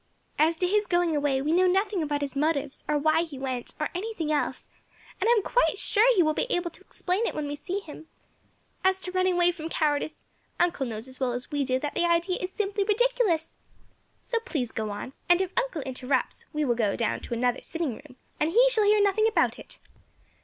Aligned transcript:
As 0.39 0.57
to 0.57 0.65
his 0.67 0.87
going 0.87 1.15
away, 1.15 1.43
we 1.43 1.51
know 1.51 1.67
nothing 1.67 2.01
about 2.01 2.21
his 2.21 2.35
motives, 2.35 2.83
or 2.89 2.97
why 2.97 3.21
he 3.21 3.37
went, 3.37 3.75
or 3.79 3.89
anything 3.93 4.31
else, 4.31 4.67
and 5.19 5.29
I 5.29 5.33
am 5.33 5.43
quite 5.43 5.77
sure 5.77 6.11
he 6.15 6.23
will 6.23 6.33
be 6.33 6.47
able 6.49 6.71
to 6.71 6.81
explain 6.81 7.27
it 7.27 7.35
when 7.35 7.47
we 7.47 7.55
see 7.55 7.81
him; 7.81 8.07
as 8.83 8.99
to 9.01 9.11
running 9.11 9.35
away 9.35 9.51
from 9.51 9.69
cowardice, 9.69 10.23
uncle 10.59 10.87
knows 10.87 11.07
as 11.07 11.19
well 11.19 11.33
as 11.33 11.51
we 11.51 11.63
do 11.63 11.77
that 11.81 11.93
the 11.93 12.05
idea 12.07 12.39
is 12.41 12.51
simply 12.51 12.83
ridiculous. 12.83 13.53
So 14.19 14.39
please 14.39 14.71
go 14.71 14.89
on, 14.89 15.13
and 15.29 15.39
if 15.39 15.51
uncle 15.55 15.81
interrupts 15.83 16.45
we 16.51 16.65
will 16.65 16.73
go 16.73 16.95
down 16.95 17.19
to 17.19 17.35
another 17.35 17.61
sitting 17.61 17.91
room 17.93 18.15
and 18.39 18.49
he 18.49 18.69
shall 18.71 18.85
hear 18.85 19.03
nothing 19.03 19.27
about 19.27 19.59
it." 19.59 19.77